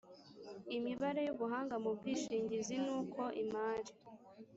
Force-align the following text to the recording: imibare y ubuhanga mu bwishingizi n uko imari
imibare 0.75 1.21
y 1.27 1.31
ubuhanga 1.35 1.75
mu 1.83 1.91
bwishingizi 1.97 2.75
n 2.85 2.87
uko 2.99 3.21
imari 3.43 3.91